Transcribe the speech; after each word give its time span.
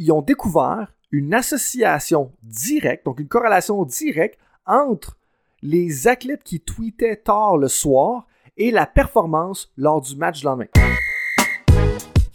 ils 0.00 0.12
ont 0.12 0.22
découvert 0.22 0.94
une 1.10 1.34
association 1.34 2.32
directe, 2.42 3.04
donc 3.04 3.20
une 3.20 3.28
corrélation 3.28 3.84
directe 3.84 4.38
entre 4.64 5.18
les 5.60 6.08
athlètes 6.08 6.42
qui 6.42 6.58
tweetaient 6.58 7.16
tard 7.16 7.58
le 7.58 7.68
soir 7.68 8.26
et 8.56 8.70
la 8.70 8.86
performance 8.86 9.70
lors 9.76 10.00
du 10.00 10.16
match 10.16 10.40
du 10.40 10.46
lendemain. 10.46 10.68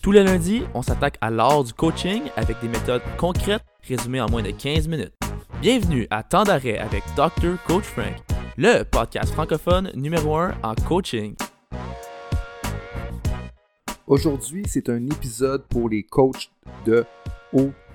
Tous 0.04 0.12
les 0.12 0.24
lundis, 0.24 0.62
on 0.76 0.84
s'attaque 0.84 1.18
à 1.22 1.32
l'art 1.32 1.64
du 1.64 1.74
coaching 1.74 2.22
avec 2.36 2.62
des 2.62 2.68
méthodes 2.68 3.02
concrètes 3.18 3.64
résumées 3.82 4.22
en 4.22 4.30
moins 4.30 4.44
de 4.44 4.52
15 4.52 4.88
minutes. 4.88 5.16
Bienvenue 5.60 6.06
à 6.12 6.22
Temps 6.22 6.44
d'arrêt 6.44 6.78
avec 6.78 7.02
Dr. 7.16 7.58
Coach 7.66 7.86
Frank, 7.86 8.14
le 8.58 8.84
podcast 8.84 9.34
francophone 9.34 9.92
numéro 9.96 10.36
1 10.36 10.54
en 10.62 10.76
coaching. 10.88 11.34
Aujourd'hui, 14.06 14.66
c'est 14.68 14.88
un 14.88 15.04
épisode 15.08 15.64
pour 15.64 15.90
les 15.90 16.04
coachs 16.04 16.52
de 16.86 17.04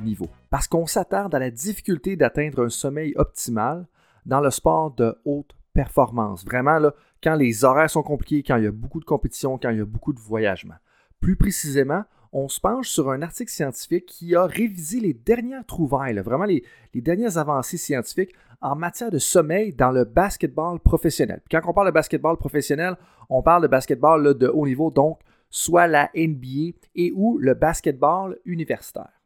niveau. 0.00 0.28
Parce 0.50 0.66
qu'on 0.68 0.86
s'attarde 0.86 1.34
à 1.34 1.38
la 1.38 1.50
difficulté 1.50 2.16
d'atteindre 2.16 2.64
un 2.64 2.68
sommeil 2.68 3.12
optimal 3.16 3.86
dans 4.26 4.40
le 4.40 4.50
sport 4.50 4.92
de 4.92 5.16
haute 5.24 5.54
performance. 5.72 6.44
Vraiment, 6.44 6.78
là, 6.78 6.94
quand 7.22 7.34
les 7.34 7.64
horaires 7.64 7.90
sont 7.90 8.02
compliqués, 8.02 8.42
quand 8.42 8.56
il 8.56 8.64
y 8.64 8.68
a 8.68 8.72
beaucoup 8.72 9.00
de 9.00 9.04
compétition, 9.04 9.58
quand 9.58 9.70
il 9.70 9.78
y 9.78 9.80
a 9.80 9.84
beaucoup 9.84 10.12
de 10.12 10.20
voyagement. 10.20 10.74
Plus 11.20 11.36
précisément, 11.36 12.04
on 12.32 12.48
se 12.48 12.60
penche 12.60 12.88
sur 12.88 13.10
un 13.10 13.22
article 13.22 13.50
scientifique 13.50 14.06
qui 14.06 14.34
a 14.34 14.44
révisé 14.44 15.00
les 15.00 15.12
dernières 15.12 15.66
trouvailles, 15.66 16.16
vraiment 16.20 16.44
les, 16.44 16.64
dernières 16.94 17.38
avancées 17.38 17.76
scientifiques 17.76 18.32
en 18.60 18.76
matière 18.76 19.10
de 19.10 19.18
sommeil 19.18 19.72
dans 19.72 19.90
le 19.90 20.04
basketball 20.04 20.78
professionnel. 20.80 21.40
quand 21.50 21.60
on 21.66 21.72
parle 21.72 21.88
de 21.88 21.92
basketball 21.92 22.36
professionnel, 22.36 22.96
on 23.28 23.42
parle 23.42 23.62
de 23.62 23.68
basketball 23.68 24.34
de 24.34 24.46
haut 24.48 24.66
niveau, 24.66 24.90
donc 24.90 25.18
soit 25.48 25.86
la 25.86 26.10
NBA 26.14 26.76
et 26.94 27.12
ou 27.14 27.38
le 27.38 27.54
basketball 27.54 28.38
universitaire 28.44 29.19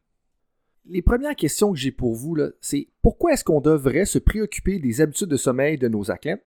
les 0.87 1.01
premières 1.01 1.35
questions 1.35 1.71
que 1.71 1.77
j'ai 1.77 1.91
pour 1.91 2.13
vous, 2.13 2.37
c'est 2.61 2.87
pourquoi 3.01 3.33
est-ce 3.33 3.43
qu'on 3.43 3.61
devrait 3.61 4.05
se 4.05 4.19
préoccuper 4.19 4.79
des 4.79 5.01
habitudes 5.01 5.29
de 5.29 5.37
sommeil 5.37 5.77
de 5.77 5.87
nos 5.87 6.11
athlètes? 6.11 6.45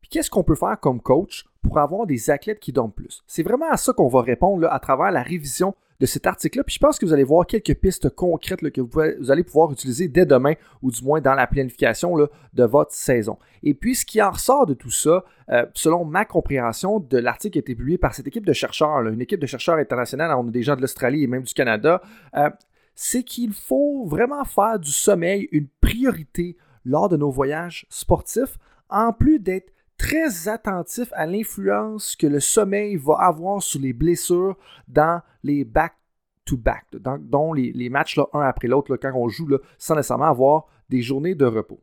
Puis 0.00 0.10
qu'est-ce 0.10 0.30
qu'on 0.30 0.44
peut 0.44 0.54
faire 0.54 0.78
comme 0.80 1.00
coach 1.00 1.44
pour 1.62 1.78
avoir 1.78 2.06
des 2.06 2.30
athlètes 2.30 2.60
qui 2.60 2.72
dorment 2.72 2.92
plus? 2.92 3.22
C'est 3.26 3.42
vraiment 3.42 3.70
à 3.70 3.76
ça 3.76 3.92
qu'on 3.92 4.08
va 4.08 4.22
répondre 4.22 4.66
à 4.70 4.78
travers 4.78 5.10
la 5.10 5.22
révision 5.22 5.74
de 6.00 6.06
cet 6.06 6.26
article-là. 6.26 6.64
Puis 6.64 6.74
je 6.74 6.80
pense 6.80 6.98
que 6.98 7.06
vous 7.06 7.12
allez 7.12 7.24
voir 7.24 7.46
quelques 7.46 7.74
pistes 7.74 8.10
concrètes 8.10 8.70
que 8.70 8.80
vous, 8.80 9.30
allez 9.30 9.44
pouvoir 9.44 9.72
utiliser 9.72 10.08
dès 10.08 10.26
demain 10.26 10.54
ou 10.82 10.90
du 10.90 11.02
moins 11.02 11.20
dans 11.20 11.34
la 11.34 11.46
planification 11.46 12.16
de 12.16 12.64
votre 12.64 12.92
saison. 12.92 13.38
Et 13.62 13.74
puis 13.74 13.94
ce 13.94 14.04
qui 14.04 14.20
en 14.20 14.30
ressort 14.30 14.66
de 14.66 14.74
tout 14.74 14.90
ça, 14.90 15.24
euh, 15.50 15.64
selon 15.74 16.04
ma 16.04 16.24
compréhension 16.24 17.00
de 17.00 17.18
l'article 17.18 17.52
qui 17.52 17.58
a 17.58 17.60
été 17.60 17.74
publié 17.74 17.96
par 17.96 18.14
cette 18.14 18.26
équipe 18.26 18.44
de 18.44 18.52
chercheurs, 18.52 19.00
une 19.06 19.22
équipe 19.22 19.40
de 19.40 19.46
chercheurs 19.46 19.76
internationale, 19.76 20.34
on 20.36 20.48
a 20.48 20.50
des 20.50 20.62
gens 20.62 20.76
de 20.76 20.80
l'Australie 20.80 21.22
et 21.22 21.26
même 21.26 21.44
du 21.44 21.54
Canada, 21.54 22.02
euh, 22.36 22.50
c'est 22.94 23.22
qu'il 23.22 23.52
faut 23.52 24.04
vraiment 24.06 24.44
faire 24.44 24.78
du 24.78 24.90
sommeil 24.90 25.48
une 25.52 25.68
priorité 25.80 26.56
lors 26.84 27.08
de 27.08 27.16
nos 27.16 27.30
voyages 27.30 27.86
sportifs, 27.88 28.58
en 28.88 29.12
plus 29.12 29.38
d'être 29.38 29.72
très 29.96 30.48
attentif 30.48 31.08
à 31.12 31.26
l'influence 31.26 32.16
que 32.16 32.26
le 32.26 32.40
sommeil 32.40 32.96
va 32.96 33.14
avoir 33.20 33.62
sur 33.62 33.80
les 33.80 33.92
blessures 33.92 34.56
dans 34.88 35.22
les 35.42 35.64
back-to-back, 35.64 36.86
dont 37.20 37.52
les, 37.52 37.88
matchs 37.88 38.18
un 38.32 38.40
après 38.40 38.68
l'autre, 38.68 38.96
quand 38.96 39.12
on 39.14 39.28
joue 39.28 39.48
sans 39.78 39.94
nécessairement 39.94 40.26
avoir 40.26 40.66
des 40.88 41.00
journées 41.00 41.34
de 41.34 41.46
repos. 41.46 41.80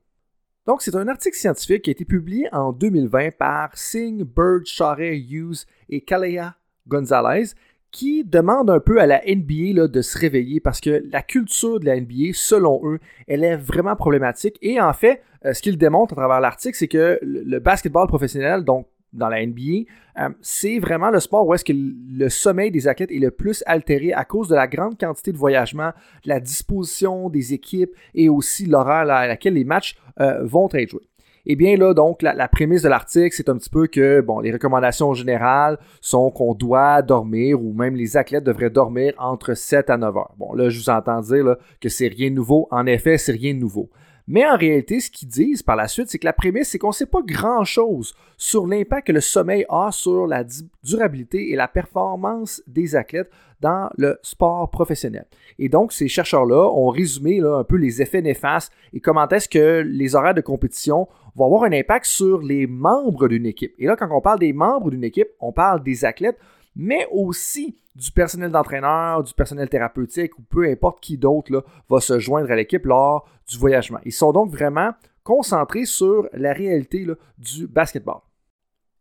Donc, 0.67 0.83
c'est 0.83 0.95
un 0.95 1.07
article 1.07 1.35
scientifique 1.35 1.83
qui 1.83 1.89
a 1.89 1.93
été 1.93 2.05
publié 2.05 2.47
en 2.51 2.71
2020 2.71 3.37
par 3.37 3.75
Singh, 3.75 4.23
Bird, 4.23 4.65
Charret, 4.65 5.17
Hughes 5.17 5.65
et 5.89 6.01
Kalea 6.01 6.55
Gonzalez 6.87 7.53
qui 7.91 8.23
demande 8.23 8.69
un 8.69 8.79
peu 8.79 8.99
à 9.01 9.05
la 9.05 9.21
NBA 9.25 9.87
de 9.87 10.01
se 10.01 10.17
réveiller 10.17 10.59
parce 10.59 10.79
que 10.79 11.03
la 11.11 11.21
culture 11.21 11.79
de 11.79 11.85
la 11.85 11.99
NBA, 11.99 12.33
selon 12.33 12.81
eux, 12.83 12.99
elle 13.27 13.43
est 13.43 13.57
vraiment 13.57 13.95
problématique. 13.95 14.57
Et 14.61 14.79
en 14.79 14.93
fait, 14.93 15.21
euh, 15.45 15.53
ce 15.53 15.61
qu'ils 15.61 15.77
démontrent 15.77 16.13
à 16.13 16.15
travers 16.15 16.39
l'article, 16.39 16.77
c'est 16.77 16.87
que 16.87 17.19
le 17.21 17.59
basketball 17.59 18.07
professionnel, 18.07 18.63
donc 18.63 18.87
dans 19.13 19.29
la 19.29 19.45
NBA, 19.45 19.89
euh, 20.19 20.29
c'est 20.41 20.79
vraiment 20.79 21.09
le 21.09 21.19
sport 21.19 21.45
où 21.45 21.53
est-ce 21.53 21.65
que 21.65 21.73
le 21.73 22.29
sommeil 22.29 22.71
des 22.71 22.87
athlètes 22.87 23.11
est 23.11 23.19
le 23.19 23.31
plus 23.31 23.63
altéré 23.65 24.13
à 24.13 24.25
cause 24.25 24.47
de 24.47 24.55
la 24.55 24.67
grande 24.67 24.97
quantité 24.97 25.31
de 25.31 25.37
voyagement, 25.37 25.91
la 26.25 26.39
disposition 26.39 27.29
des 27.29 27.53
équipes 27.53 27.91
et 28.13 28.29
aussi 28.29 28.65
l'horaire 28.65 29.09
à 29.09 29.27
laquelle 29.27 29.55
les 29.55 29.63
matchs 29.63 29.97
euh, 30.19 30.43
vont 30.43 30.69
être 30.73 30.89
joués. 30.89 31.07
Eh 31.45 31.55
bien 31.55 31.75
là, 31.75 31.93
donc, 31.93 32.21
la, 32.21 32.47
prémisse 32.47 32.83
de 32.83 32.89
l'article, 32.89 33.35
c'est 33.35 33.49
un 33.49 33.57
petit 33.57 33.69
peu 33.69 33.87
que, 33.87 34.21
bon, 34.21 34.39
les 34.39 34.51
recommandations 34.51 35.13
générales 35.13 35.77
sont 35.99 36.29
qu'on 36.29 36.53
doit 36.53 37.01
dormir, 37.01 37.61
ou 37.61 37.73
même 37.73 37.95
les 37.95 38.17
athlètes 38.17 38.43
devraient 38.43 38.69
dormir 38.69 39.13
entre 39.17 39.53
7 39.53 39.89
à 39.89 39.97
9 39.97 40.17
heures. 40.17 40.33
Bon, 40.37 40.53
là, 40.53 40.69
je 40.69 40.79
vous 40.79 40.89
entends 40.89 41.21
dire 41.21 41.55
que 41.79 41.89
c'est 41.89 42.07
rien 42.07 42.29
de 42.29 42.35
nouveau. 42.35 42.67
En 42.71 42.85
effet, 42.85 43.17
c'est 43.17 43.31
rien 43.31 43.53
de 43.53 43.59
nouveau. 43.59 43.89
Mais 44.31 44.45
en 44.45 44.55
réalité, 44.55 45.01
ce 45.01 45.11
qu'ils 45.11 45.27
disent 45.27 45.61
par 45.61 45.75
la 45.75 45.89
suite, 45.89 46.09
c'est 46.09 46.17
que 46.17 46.25
la 46.25 46.31
prémisse, 46.31 46.69
c'est 46.69 46.77
qu'on 46.77 46.87
ne 46.87 46.93
sait 46.93 47.05
pas 47.05 47.21
grand-chose 47.21 48.15
sur 48.37 48.65
l'impact 48.65 49.07
que 49.07 49.11
le 49.11 49.19
sommeil 49.19 49.65
a 49.67 49.89
sur 49.91 50.25
la 50.25 50.45
durabilité 50.85 51.51
et 51.51 51.57
la 51.57 51.67
performance 51.67 52.63
des 52.65 52.95
athlètes 52.95 53.29
dans 53.59 53.89
le 53.97 54.17
sport 54.21 54.71
professionnel. 54.71 55.25
Et 55.59 55.67
donc, 55.67 55.91
ces 55.91 56.07
chercheurs-là 56.07 56.71
ont 56.71 56.87
résumé 56.87 57.41
un 57.41 57.65
peu 57.65 57.75
les 57.75 58.01
effets 58.01 58.21
néfastes 58.21 58.71
et 58.93 59.01
comment 59.01 59.27
est-ce 59.27 59.49
que 59.49 59.83
les 59.85 60.15
horaires 60.15 60.33
de 60.33 60.39
compétition 60.39 61.09
vont 61.35 61.47
avoir 61.47 61.63
un 61.63 61.73
impact 61.73 62.05
sur 62.05 62.39
les 62.39 62.67
membres 62.67 63.27
d'une 63.27 63.45
équipe. 63.45 63.73
Et 63.79 63.85
là, 63.85 63.97
quand 63.97 64.07
on 64.11 64.21
parle 64.21 64.39
des 64.39 64.53
membres 64.53 64.91
d'une 64.91 65.03
équipe, 65.03 65.27
on 65.41 65.51
parle 65.51 65.83
des 65.83 66.05
athlètes, 66.05 66.39
mais 66.73 67.05
aussi 67.11 67.75
du 67.95 68.11
personnel 68.11 68.51
d'entraîneur, 68.51 69.23
du 69.23 69.33
personnel 69.33 69.69
thérapeutique 69.69 70.37
ou 70.39 70.43
peu 70.43 70.69
importe 70.69 71.01
qui 71.01 71.17
d'autre 71.17 71.63
va 71.89 71.99
se 71.99 72.19
joindre 72.19 72.51
à 72.51 72.55
l'équipe 72.55 72.85
lors 72.85 73.27
du 73.49 73.57
voyagement. 73.57 73.99
Ils 74.05 74.13
sont 74.13 74.31
donc 74.31 74.49
vraiment 74.51 74.91
concentrés 75.23 75.85
sur 75.85 76.27
la 76.33 76.53
réalité 76.53 77.05
du 77.37 77.67
basketball. 77.67 78.21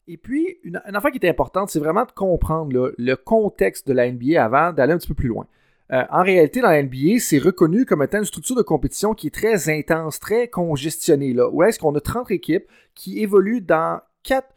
Et 0.07 0.17
puis, 0.17 0.59
une, 0.65 0.81
affaire 0.85 1.13
qui 1.13 1.25
est 1.25 1.29
importante, 1.29 1.71
c'est 1.71 1.79
vraiment 1.79 2.05
de 2.05 2.11
comprendre 2.11 2.93
le 2.99 3.15
contexte 3.15 3.87
de 3.87 3.93
la 3.93 4.11
NBA 4.11 4.43
avant 4.43 4.73
d'aller 4.73 4.93
un 4.93 4.99
petit 4.99 5.09
peu 5.09 5.15
plus 5.15 5.29
loin. 5.29 5.47
Euh, 5.93 6.05
en 6.11 6.23
réalité, 6.23 6.61
dans 6.61 6.71
la 6.71 6.83
NBA, 6.83 7.19
c'est 7.21 7.39
reconnu 7.39 7.85
comme 7.85 8.03
étant 8.03 8.19
une 8.19 8.25
structure 8.25 8.57
de 8.57 8.63
compétition 8.63 9.15
qui 9.15 9.29
est 9.29 9.35
très 9.35 9.69
intense, 9.69 10.21
très 10.21 10.49
congestionnée. 10.49 11.37
Où 11.41 11.63
est-ce 11.63 11.79
qu'on 11.79 11.95
a 11.95 12.01
30 12.01 12.31
équipes 12.31 12.65
qui 12.95 13.21
évoluent 13.21 13.61
dans 13.61 14.01
quatre 14.23 14.49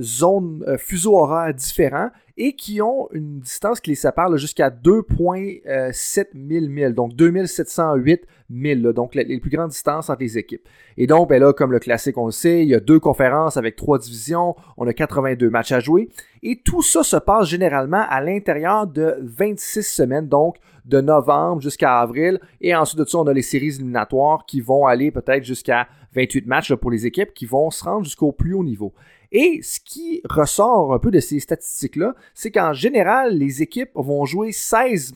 zones 0.00 0.64
euh, 0.66 0.78
fuseaux 0.78 1.16
horaires 1.16 1.52
différents 1.52 2.08
et 2.38 2.54
qui 2.54 2.80
ont 2.80 3.08
une 3.12 3.40
distance 3.40 3.80
qui 3.80 3.90
les 3.90 3.96
sépare 3.96 4.34
jusqu'à 4.36 4.70
2,7 4.70 6.26
000 6.34 6.66
milles, 6.68 6.94
donc 6.94 7.14
2708 7.14 8.22
milles, 8.48 8.82
donc 8.94 9.14
les, 9.14 9.40
plus 9.40 9.50
grandes 9.50 9.70
distances 9.70 10.08
entre 10.08 10.22
les 10.22 10.38
équipes. 10.38 10.66
Et 10.96 11.06
donc, 11.06 11.28
ben 11.28 11.40
là, 11.40 11.52
comme 11.52 11.72
le 11.72 11.80
classique, 11.80 12.16
on 12.16 12.26
le 12.26 12.32
sait, 12.32 12.62
il 12.62 12.68
y 12.68 12.74
a 12.74 12.80
deux 12.80 13.00
conférences 13.00 13.56
avec 13.56 13.74
trois 13.74 13.98
divisions, 13.98 14.54
on 14.76 14.86
a 14.86 14.92
82 14.92 15.50
matchs 15.50 15.72
à 15.72 15.80
jouer, 15.80 16.08
et 16.42 16.60
tout 16.64 16.80
ça 16.80 17.02
se 17.02 17.16
passe 17.16 17.48
généralement 17.48 18.04
à 18.08 18.20
l'intérieur 18.20 18.86
de 18.86 19.16
26 19.20 19.82
semaines, 19.82 20.28
donc 20.28 20.58
de 20.84 21.00
novembre 21.00 21.60
jusqu'à 21.60 21.98
avril, 21.98 22.40
et 22.60 22.74
ensuite 22.74 23.00
de 23.00 23.04
ça, 23.04 23.18
on 23.18 23.26
a 23.26 23.34
les 23.34 23.42
séries 23.42 23.74
éliminatoires 23.74 24.46
qui 24.46 24.60
vont 24.60 24.86
aller 24.86 25.10
peut-être 25.10 25.44
jusqu'à 25.44 25.88
28 26.14 26.46
matchs 26.46 26.74
pour 26.74 26.90
les 26.90 27.04
équipes 27.04 27.34
qui 27.34 27.46
vont 27.46 27.70
se 27.70 27.84
rendre 27.84 28.04
jusqu'au 28.04 28.32
plus 28.32 28.54
haut 28.54 28.64
niveau. 28.64 28.94
Et 29.30 29.60
ce 29.62 29.78
qui 29.80 30.22
ressort 30.24 30.94
un 30.94 30.98
peu 30.98 31.10
de 31.10 31.20
ces 31.20 31.40
statistiques-là, 31.40 32.14
c'est 32.34 32.50
qu'en 32.50 32.72
général, 32.72 33.36
les 33.36 33.62
équipes 33.62 33.90
vont 33.94 34.24
jouer 34.24 34.52
16, 34.52 35.14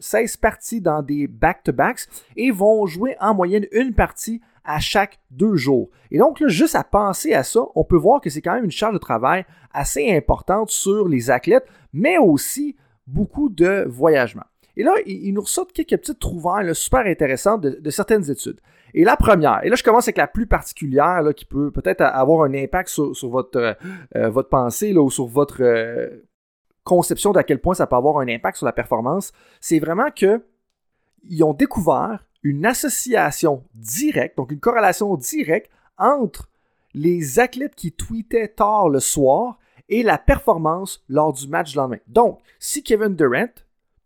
16 0.00 0.36
parties 0.38 0.80
dans 0.80 1.02
des 1.02 1.26
back-to-backs 1.26 2.06
et 2.36 2.50
vont 2.50 2.86
jouer 2.86 3.16
en 3.20 3.34
moyenne 3.34 3.66
une 3.72 3.94
partie 3.94 4.40
à 4.64 4.78
chaque 4.80 5.18
deux 5.30 5.56
jours. 5.56 5.90
Et 6.10 6.18
donc, 6.18 6.40
là, 6.40 6.48
juste 6.48 6.74
à 6.74 6.84
penser 6.84 7.34
à 7.34 7.42
ça, 7.42 7.60
on 7.74 7.84
peut 7.84 7.96
voir 7.96 8.20
que 8.20 8.30
c'est 8.30 8.42
quand 8.42 8.54
même 8.54 8.64
une 8.64 8.70
charge 8.70 8.94
de 8.94 8.98
travail 8.98 9.44
assez 9.72 10.10
importante 10.10 10.70
sur 10.70 11.08
les 11.08 11.30
athlètes, 11.30 11.66
mais 11.92 12.18
aussi 12.18 12.76
beaucoup 13.06 13.48
de 13.48 13.84
voyagement. 13.88 14.44
Et 14.76 14.82
là, 14.82 14.94
il, 15.04 15.32
nous 15.34 15.42
ressort 15.42 15.66
quelques 15.66 15.98
petites 15.98 16.18
trouvailles 16.18 16.74
super 16.74 17.00
intéressantes 17.06 17.60
de, 17.60 17.90
certaines 17.90 18.30
études. 18.30 18.60
Et 18.94 19.04
la 19.04 19.16
première, 19.16 19.64
et 19.64 19.68
là 19.68 19.76
je 19.76 19.82
commence 19.82 20.04
avec 20.04 20.16
la 20.16 20.26
plus 20.26 20.46
particulière 20.46 21.22
qui 21.36 21.44
peut 21.44 21.70
peut-être 21.70 22.02
avoir 22.02 22.44
un 22.44 22.54
impact 22.54 22.88
sur, 22.88 23.28
votre, 23.28 23.58
euh, 23.58 23.74
euh, 24.16 24.30
votre 24.30 24.48
pensée 24.48 24.92
ou 24.96 25.10
sur 25.10 25.26
votre 25.26 25.62
euh, 25.62 26.26
conception 26.84 27.32
d'à 27.32 27.44
quel 27.44 27.60
point 27.60 27.74
ça 27.74 27.86
peut 27.86 27.96
avoir 27.96 28.18
un 28.18 28.28
impact 28.28 28.56
sur 28.56 28.66
la 28.66 28.72
performance, 28.72 29.32
c'est 29.60 29.78
vraiment 29.78 30.10
que 30.14 30.44
ils 31.28 31.44
ont 31.44 31.52
découvert 31.52 32.24
une 32.42 32.64
association 32.64 33.62
directe, 33.74 34.36
donc 34.36 34.50
une 34.50 34.60
corrélation 34.60 35.14
directe 35.16 35.70
entre 35.98 36.48
les 36.94 37.38
athlètes 37.38 37.74
qui 37.74 37.92
tweetaient 37.92 38.48
tard 38.48 38.88
le 38.88 39.00
soir 39.00 39.58
et 39.88 40.02
la 40.02 40.18
performance 40.18 41.04
lors 41.08 41.32
du 41.32 41.46
match 41.48 41.72
du 41.72 41.76
lendemain. 41.76 41.98
Donc, 42.06 42.40
si 42.58 42.82
Kevin 42.82 43.14
Durant 43.14 43.52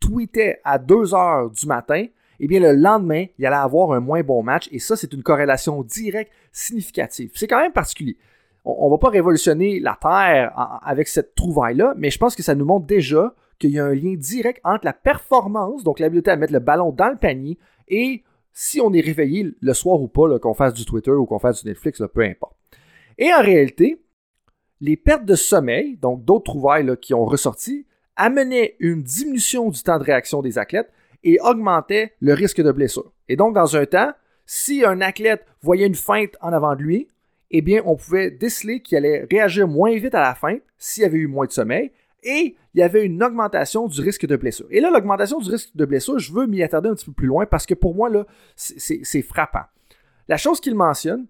tweetait 0.00 0.60
à 0.64 0.78
2 0.78 1.14
heures 1.14 1.50
du 1.50 1.66
matin, 1.66 2.06
eh 2.40 2.46
bien, 2.46 2.60
le 2.60 2.72
lendemain, 2.72 3.26
il 3.38 3.46
allait 3.46 3.56
avoir 3.56 3.92
un 3.92 4.00
moins 4.00 4.22
bon 4.22 4.42
match. 4.42 4.68
Et 4.72 4.78
ça, 4.78 4.96
c'est 4.96 5.12
une 5.12 5.22
corrélation 5.22 5.82
directe 5.82 6.32
significative. 6.52 7.30
C'est 7.34 7.46
quand 7.46 7.60
même 7.60 7.72
particulier. 7.72 8.16
On 8.64 8.86
ne 8.86 8.90
va 8.90 8.98
pas 8.98 9.10
révolutionner 9.10 9.78
la 9.78 9.98
Terre 10.00 10.52
avec 10.82 11.08
cette 11.08 11.34
trouvaille-là, 11.34 11.94
mais 11.96 12.10
je 12.10 12.18
pense 12.18 12.34
que 12.34 12.42
ça 12.42 12.54
nous 12.54 12.64
montre 12.64 12.86
déjà 12.86 13.34
qu'il 13.58 13.70
y 13.70 13.78
a 13.78 13.84
un 13.84 13.94
lien 13.94 14.14
direct 14.14 14.60
entre 14.64 14.86
la 14.86 14.94
performance, 14.94 15.84
donc 15.84 15.98
l'habileté 15.98 16.30
à 16.30 16.36
mettre 16.36 16.52
le 16.52 16.60
ballon 16.60 16.90
dans 16.90 17.08
le 17.08 17.16
panier, 17.16 17.58
et 17.88 18.24
si 18.52 18.80
on 18.80 18.92
est 18.92 19.00
réveillé 19.00 19.52
le 19.60 19.74
soir 19.74 20.00
ou 20.00 20.08
pas, 20.08 20.38
qu'on 20.38 20.54
fasse 20.54 20.74
du 20.74 20.84
Twitter 20.84 21.10
ou 21.10 21.26
qu'on 21.26 21.38
fasse 21.38 21.62
du 21.62 21.68
Netflix, 21.68 22.02
peu 22.12 22.22
importe. 22.22 22.56
Et 23.18 23.32
en 23.32 23.42
réalité, 23.42 24.02
les 24.80 24.96
pertes 24.96 25.24
de 25.24 25.34
sommeil, 25.34 25.96
donc 25.96 26.24
d'autres 26.24 26.44
trouvailles 26.44 26.96
qui 27.00 27.14
ont 27.14 27.24
ressorti, 27.24 27.86
amenaient 28.16 28.76
une 28.78 29.02
diminution 29.02 29.70
du 29.70 29.82
temps 29.82 29.98
de 29.98 30.04
réaction 30.04 30.40
des 30.40 30.58
athlètes 30.58 30.90
et 31.24 31.40
augmentaient 31.40 32.12
le 32.20 32.34
risque 32.34 32.60
de 32.60 32.70
blessure. 32.70 33.12
Et 33.28 33.36
donc, 33.36 33.54
dans 33.54 33.76
un 33.76 33.86
temps, 33.86 34.12
si 34.46 34.84
un 34.84 35.00
athlète 35.00 35.44
voyait 35.62 35.86
une 35.86 35.94
feinte 35.94 36.36
en 36.40 36.52
avant 36.52 36.76
de 36.76 36.82
lui, 36.82 37.08
eh 37.50 37.62
bien, 37.62 37.82
on 37.84 37.96
pouvait 37.96 38.30
déceler 38.30 38.80
qu'il 38.80 38.98
allait 38.98 39.26
réagir 39.30 39.66
moins 39.66 39.94
vite 39.96 40.14
à 40.14 40.20
la 40.20 40.34
feinte 40.34 40.62
s'il 40.78 41.04
avait 41.04 41.18
eu 41.18 41.26
moins 41.26 41.46
de 41.46 41.52
sommeil 41.52 41.90
et 42.24 42.56
il 42.74 42.80
y 42.80 42.82
avait 42.82 43.04
une 43.04 43.22
augmentation 43.22 43.86
du 43.86 44.00
risque 44.00 44.26
de 44.26 44.36
blessure. 44.36 44.66
Et 44.70 44.80
là, 44.80 44.90
l'augmentation 44.90 45.38
du 45.38 45.50
risque 45.50 45.70
de 45.74 45.84
blessure, 45.84 46.18
je 46.18 46.32
veux 46.32 46.46
m'y 46.46 46.62
attarder 46.62 46.88
un 46.88 46.94
petit 46.94 47.06
peu 47.06 47.12
plus 47.12 47.26
loin 47.26 47.46
parce 47.46 47.66
que 47.66 47.74
pour 47.74 47.94
moi, 47.94 48.08
là, 48.08 48.24
c'est 48.56 49.22
frappant. 49.22 49.64
La 50.26 50.36
chose 50.36 50.60
qu'il 50.60 50.74
mentionne, 50.74 51.26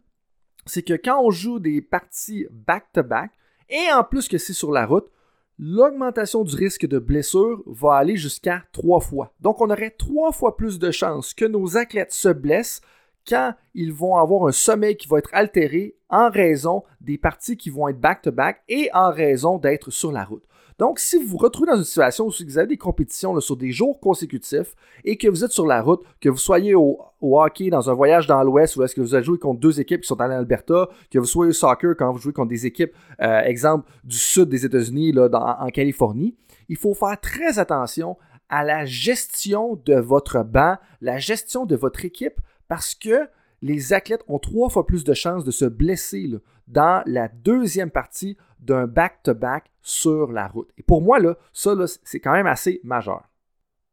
c'est 0.67 0.83
que 0.83 0.95
quand 0.95 1.21
on 1.23 1.31
joue 1.31 1.59
des 1.59 1.83
parties 1.83 2.47
back-to-back, 2.51 3.31
et 3.69 3.93
en 3.93 4.05
plus 4.05 4.29
que 4.29 4.39
c'est 4.39 4.53
sur 4.53 4.71
la 4.71 4.87
route, 4.87 5.11
l'augmentation 5.59 6.45
du 6.45 6.55
risque 6.57 6.87
de 6.87 6.99
blessure 6.99 7.63
va 7.67 7.95
aller 7.95 8.17
jusqu'à 8.17 8.65
trois 8.73 9.01
fois. 9.01 9.33
Donc, 9.41 9.61
on 9.61 9.71
aurait 9.71 9.91
trois 9.91 10.33
fois 10.33 10.57
plus 10.57 10.79
de 10.79 10.91
chances 10.91 11.35
que 11.35 11.45
nos 11.45 11.77
athlètes 11.77 12.13
se 12.13 12.29
blessent 12.29 12.81
quand 13.29 13.55
ils 13.75 13.93
vont 13.93 14.17
avoir 14.17 14.47
un 14.47 14.53
sommeil 14.53 14.97
qui 14.97 15.09
va 15.09 15.19
être 15.19 15.31
altéré 15.33 15.97
en 16.11 16.31
raison 16.31 16.83
des 17.01 17.19
parties 17.19 17.57
qui 17.57 17.71
vont 17.71 17.89
être 17.89 18.01
back-to-back 18.01 18.63
et 18.69 18.91
en 18.93 19.11
raison 19.11 19.59
d'être 19.59 19.91
sur 19.91 20.13
la 20.13 20.25
route. 20.25 20.45
Donc, 20.79 20.99
si 20.99 21.17
vous 21.17 21.29
vous 21.29 21.37
retrouvez 21.37 21.71
dans 21.71 21.77
une 21.77 21.85
situation 21.85 22.27
où 22.27 22.31
vous 22.31 22.59
avez 22.59 22.67
des 22.67 22.77
compétitions 22.77 23.39
sur 23.41 23.57
des 23.57 23.71
jours 23.71 24.01
consécutifs 24.01 24.75
et 25.05 25.17
que 25.17 25.29
vous 25.29 25.45
êtes 25.45 25.53
sur 25.53 25.67
la 25.67 25.81
route, 25.81 26.03
que 26.21 26.29
vous 26.29 26.39
soyez 26.39 26.75
au, 26.75 27.01
hockey 27.21 27.71
dans 27.71 27.89
un 27.89 27.95
voyage 27.95 28.27
dans 28.27 28.43
l'Ouest 28.43 28.77
ou 28.77 28.83
est-ce 28.83 28.95
que 28.95 29.01
vous 29.01 29.15
avez 29.15 29.25
joué 29.25 29.39
contre 29.39 29.61
deux 29.61 29.81
équipes 29.81 30.01
qui 30.03 30.09
sont 30.09 30.21
en 30.21 30.31
Alberta, 30.31 30.89
que 31.11 31.19
vous 31.19 31.25
soyez 31.25 31.51
au 31.51 31.53
soccer 31.53 31.95
quand 31.97 32.13
vous 32.13 32.19
jouez 32.19 32.33
contre 32.33 32.49
des 32.49 32.67
équipes, 32.67 32.93
euh, 33.23 33.41
exemple, 33.41 33.89
du 34.03 34.17
sud 34.17 34.49
des 34.49 34.67
États-Unis, 34.67 35.15
en 35.19 35.69
Californie, 35.69 36.37
il 36.69 36.77
faut 36.77 36.95
faire 36.95 37.21
très 37.21 37.59
attention 37.59 38.17
à 38.49 38.65
la 38.65 38.85
gestion 38.85 39.81
de 39.85 39.95
votre 39.95 40.43
banc, 40.43 40.77
la 41.01 41.19
gestion 41.19 41.67
de 41.67 41.77
votre 41.77 42.05
équipe, 42.05 42.41
parce 42.69 42.95
que 42.95 43.29
les 43.63 43.93
athlètes 43.93 44.25
ont 44.29 44.39
trois 44.39 44.69
fois 44.69 44.87
plus 44.87 45.05
de 45.05 45.15
chances 45.15 45.45
de 45.45 45.51
se 45.51 45.65
blesser 45.65 46.31
dans 46.69 47.03
la 47.07 47.29
deuxième 47.29 47.91
partie 47.91 48.37
d'un 48.65 48.87
back-to-back 48.87 49.71
sur 49.83 50.33
la 50.33 50.49
route. 50.49 50.71
Et 50.79 50.83
pour 50.83 51.03
moi, 51.03 51.19
là, 51.19 51.37
ça, 51.53 51.75
c'est 52.03 52.21
quand 52.21 52.33
même 52.33 52.47
assez 52.47 52.81
majeur. 52.85 53.23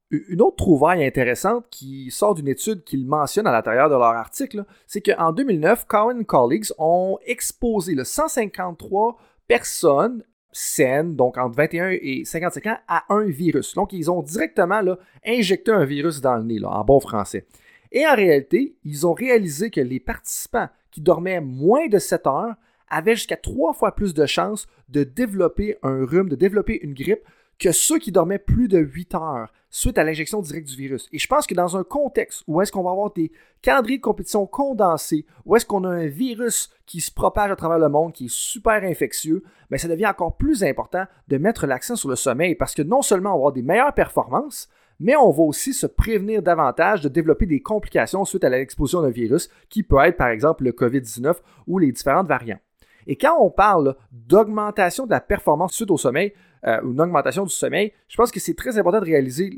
Une 0.10 0.42
autre 0.42 0.58
trouvaille 0.58 1.06
intéressante 1.06 1.66
qui 1.70 2.12
sort 2.12 2.36
d'une 2.36 2.50
étude 2.50 2.84
qu'ils 2.84 3.08
mentionnent 3.08 3.48
à 3.48 3.52
l'intérieur 3.54 3.88
de 3.88 3.96
leur 3.96 4.04
article, 4.04 4.66
c'est 4.86 5.00
qu'en 5.00 5.32
2009, 5.32 5.86
Cohen 5.88 6.24
Colleagues 6.26 6.68
ont 6.78 7.18
exposé 7.26 7.96
153 8.04 9.18
personnes 9.48 10.24
saines, 10.52 11.16
donc 11.16 11.38
entre 11.38 11.56
21 11.56 11.92
et 11.92 12.26
55 12.26 12.66
ans, 12.68 12.78
à 12.90 13.06
un 13.08 13.24
virus. 13.24 13.74
Donc, 13.74 13.94
ils 13.94 14.12
ont 14.12 14.22
directement 14.22 14.82
injecté 15.26 15.72
un 15.72 15.86
virus 15.86 16.20
dans 16.20 16.36
le 16.36 16.44
nez, 16.44 16.60
en 16.62 16.84
bon 16.84 17.00
français. 17.00 17.46
Et 17.94 18.06
en 18.06 18.16
réalité, 18.16 18.76
ils 18.84 19.08
ont 19.08 19.14
réalisé 19.14 19.70
que 19.70 19.82
les 19.82 20.02
participants 20.02 20.70
qui 20.92 21.00
dormaient 21.00 21.40
moins 21.40 21.88
de 21.88 22.00
7 22.00 22.28
heures 22.28 22.56
avaient 22.92 23.16
jusqu'à 23.16 23.38
trois 23.38 23.74
fois 23.74 23.96
plus 23.96 24.14
de 24.14 24.26
chances 24.28 24.68
de 24.90 25.04
développer 25.04 25.78
un 25.82 26.06
rhume, 26.06 26.30
de 26.30 26.36
développer 26.36 26.80
une 26.84 26.94
grippe 26.94 27.24
que 27.58 27.72
ceux 27.72 28.00
qui 28.00 28.12
dormaient 28.12 28.40
plus 28.40 28.68
de 28.68 28.80
8 28.80 29.16
heures 29.16 29.54
suite 29.70 30.00
à 30.00 30.04
l'injection 30.04 30.42
directe 30.42 30.68
du 30.68 30.76
virus. 30.76 31.08
Et 31.14 31.20
je 31.20 31.28
pense 31.28 31.46
que 31.46 31.54
dans 31.54 31.78
un 31.78 31.84
contexte 31.84 32.44
où 32.48 32.60
est-ce 32.60 32.72
qu'on 32.72 32.82
va 32.82 32.90
avoir 32.90 33.14
des 33.14 33.32
calendriers 33.62 34.00
de 34.00 34.04
compétition 34.04 34.48
condensés, 34.48 35.26
où 35.46 35.56
est-ce 35.56 35.66
qu'on 35.66 35.84
a 35.84 35.90
un 35.90 36.08
virus 36.08 36.72
qui 36.88 37.02
se 37.02 37.12
propage 37.12 37.52
à 37.52 37.56
travers 37.56 37.78
le 37.78 37.88
monde, 37.88 38.14
qui 38.14 38.26
est 38.26 38.34
super 38.34 38.84
infectieux, 38.84 39.44
mais 39.70 39.78
ben, 39.78 39.78
ça 39.78 39.88
devient 39.88 40.08
encore 40.08 40.38
plus 40.38 40.64
important 40.64 41.06
de 41.28 41.38
mettre 41.38 41.68
l'accent 41.68 41.96
sur 41.96 42.10
le 42.10 42.16
sommeil 42.16 42.56
parce 42.56 42.74
que 42.74 42.82
non 42.82 43.04
seulement 43.04 43.30
on 43.30 43.34
va 43.34 43.38
avoir 43.38 43.54
des 43.54 43.62
meilleures 43.62 43.94
performances, 43.94 44.68
mais 45.00 45.16
on 45.16 45.30
va 45.30 45.44
aussi 45.44 45.74
se 45.74 45.86
prévenir 45.86 46.42
davantage 46.42 47.02
de 47.02 47.10
développer 47.10 47.46
des 47.46 47.62
complications 47.62 48.26
suite 48.26 48.44
à 48.44 48.50
l'exposition 48.50 49.04
d'un 49.04 49.10
virus 49.10 49.50
qui 49.70 49.84
peut 49.84 50.00
être 50.04 50.18
par 50.18 50.30
exemple 50.30 50.64
le 50.64 50.72
COVID-19 50.72 51.36
ou 51.68 51.78
les 51.78 51.92
différentes 51.92 52.28
variants. 52.28 52.60
Et 53.08 53.16
quand 53.16 53.38
on 53.40 53.50
parle 53.50 53.96
d'augmentation 54.12 55.06
de 55.06 55.12
la 55.12 55.22
performance 55.22 55.74
suite 55.74 55.92
au 55.92 55.98
sommeil, 55.98 56.34
euh, 56.66 56.82
une 56.84 57.02
augmentation 57.02 57.44
du 57.44 57.54
sommeil, 57.54 57.94
je 58.08 58.16
pense 58.18 58.32
que 58.32 58.40
c'est 58.40 58.56
très 58.56 58.78
important 58.78 59.00
de 59.00 59.06
réaliser 59.06 59.50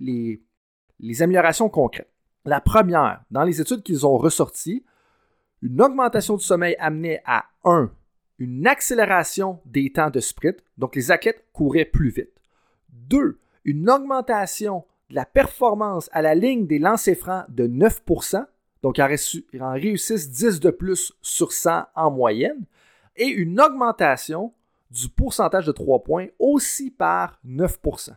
les, 0.00 0.40
les, 1.00 1.22
améliorations 1.22 1.68
concrètes. 1.68 2.10
La 2.44 2.60
première, 2.60 3.22
dans 3.30 3.44
les 3.44 3.60
études 3.60 3.82
qu'ils 3.82 4.06
ont 4.06 4.16
ressorties, 4.16 4.84
une 5.62 5.80
augmentation 5.80 6.36
du 6.36 6.44
sommeil 6.44 6.76
amenait 6.78 7.22
à 7.26 7.44
1. 7.64 7.90
Une 8.38 8.66
accélération 8.66 9.60
des 9.64 9.92
temps 9.92 10.10
de 10.10 10.20
sprint, 10.20 10.58
donc 10.78 10.94
les 10.94 11.10
athlètes 11.10 11.44
couraient 11.52 11.84
plus 11.84 12.10
vite. 12.10 12.32
2. 12.92 13.38
Une 13.64 13.90
augmentation 13.90 14.84
de 15.10 15.14
la 15.14 15.24
performance 15.24 16.08
à 16.12 16.22
la 16.22 16.34
ligne 16.34 16.66
des 16.66 16.78
lancers 16.78 17.16
francs 17.16 17.44
de 17.48 17.66
9% 17.66 18.46
donc 18.86 18.98
ils 18.98 19.62
en 19.62 19.72
réussissent 19.72 20.30
10 20.30 20.60
de 20.60 20.70
plus 20.70 21.12
sur 21.20 21.50
100 21.50 21.86
en 21.96 22.10
moyenne 22.12 22.66
et 23.16 23.26
une 23.26 23.60
augmentation 23.60 24.52
du 24.90 25.08
pourcentage 25.08 25.66
de 25.66 25.72
3 25.72 26.02
points 26.02 26.26
aussi 26.38 26.90
par 26.90 27.40
9% 27.46 28.10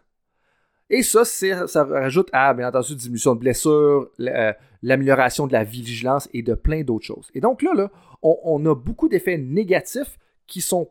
Et 0.89 1.03
ça, 1.03 1.25
ça 1.25 1.83
rajoute 1.83 2.29
à, 2.31 2.53
bien 2.53 2.69
entendu, 2.69 2.95
diminution 2.95 3.35
de 3.35 3.39
blessures, 3.39 4.09
euh, 4.19 4.53
l'amélioration 4.81 5.47
de 5.47 5.53
la 5.53 5.63
vigilance 5.63 6.29
et 6.33 6.41
de 6.41 6.53
plein 6.53 6.83
d'autres 6.83 7.05
choses. 7.05 7.29
Et 7.33 7.41
donc 7.41 7.61
là, 7.61 7.73
là 7.73 7.89
on, 8.21 8.65
a 8.65 8.75
beaucoup 8.75 9.09
d'effets 9.09 9.37
négatifs 9.37 10.19
qui 10.47 10.61
sont, 10.61 10.89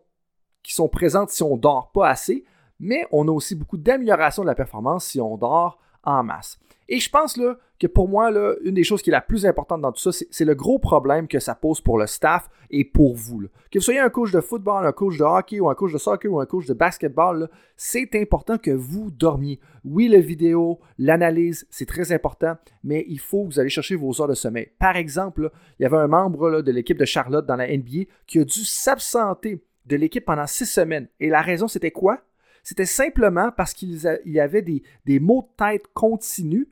qui 0.62 0.72
sont 0.72 0.88
présents 0.88 1.26
si 1.28 1.42
on 1.42 1.56
dort 1.56 1.92
pas 1.92 2.08
assez, 2.08 2.44
mais 2.80 3.06
on 3.10 3.28
a 3.28 3.30
aussi 3.30 3.54
beaucoup 3.54 3.76
d'amélioration 3.76 4.42
de 4.42 4.48
la 4.48 4.54
performance 4.54 5.06
si 5.06 5.20
on 5.20 5.36
dort 5.36 5.78
en 6.08 6.24
masse. 6.24 6.58
Et 6.88 7.00
je 7.00 7.10
pense 7.10 7.36
là, 7.36 7.56
que 7.78 7.86
pour 7.86 8.08
moi, 8.08 8.30
là, 8.30 8.54
une 8.64 8.74
des 8.74 8.82
choses 8.82 9.02
qui 9.02 9.10
est 9.10 9.12
la 9.12 9.20
plus 9.20 9.44
importante 9.44 9.82
dans 9.82 9.92
tout 9.92 10.00
ça, 10.00 10.24
c'est 10.30 10.44
le 10.44 10.54
gros 10.54 10.78
problème 10.78 11.28
que 11.28 11.38
ça 11.38 11.54
pose 11.54 11.82
pour 11.82 11.98
le 11.98 12.06
staff 12.06 12.48
et 12.70 12.82
pour 12.84 13.14
vous. 13.14 13.42
Que 13.70 13.78
vous 13.78 13.84
soyez 13.84 14.00
un 14.00 14.08
coach 14.08 14.32
de 14.32 14.40
football, 14.40 14.86
un 14.86 14.92
coach 14.92 15.18
de 15.18 15.22
hockey 15.22 15.60
ou 15.60 15.68
un 15.68 15.74
coach 15.74 15.92
de 15.92 15.98
soccer 15.98 16.32
ou 16.32 16.40
un 16.40 16.46
coach 16.46 16.66
de 16.66 16.72
basketball, 16.72 17.50
c'est 17.76 18.14
important 18.14 18.56
que 18.56 18.70
vous 18.70 19.10
dormiez. 19.10 19.60
Oui, 19.84 20.08
la 20.08 20.20
vidéo, 20.20 20.80
l'analyse, 20.98 21.66
c'est 21.70 21.86
très 21.86 22.10
important, 22.10 22.56
mais 22.82 23.04
il 23.06 23.20
faut 23.20 23.44
que 23.44 23.52
vous 23.52 23.60
allez 23.60 23.68
chercher 23.68 23.94
vos 23.94 24.20
heures 24.20 24.28
de 24.28 24.34
sommeil. 24.34 24.70
Par 24.78 24.96
exemple, 24.96 25.50
il 25.78 25.82
y 25.82 25.86
avait 25.86 25.98
un 25.98 26.08
membre 26.08 26.62
de 26.62 26.72
l'équipe 26.72 26.98
de 26.98 27.04
Charlotte 27.04 27.46
dans 27.46 27.56
la 27.56 27.68
NBA 27.68 28.04
qui 28.26 28.38
a 28.38 28.44
dû 28.44 28.64
s'absenter 28.64 29.62
de 29.84 29.96
l'équipe 29.96 30.24
pendant 30.24 30.46
six 30.46 30.66
semaines. 30.66 31.08
Et 31.20 31.28
la 31.28 31.42
raison, 31.42 31.68
c'était 31.68 31.90
quoi? 31.90 32.22
C'était 32.62 32.86
simplement 32.86 33.50
parce 33.50 33.72
qu'il 33.72 33.98
y 34.26 34.40
avait 34.40 34.62
des, 34.62 34.82
des 35.06 35.20
maux 35.20 35.42
de 35.42 35.64
tête 35.64 35.86
continus 35.94 36.66